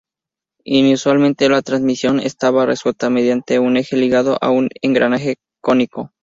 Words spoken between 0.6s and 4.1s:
Inusualmente, la transmisión estaba resuelta mediante un eje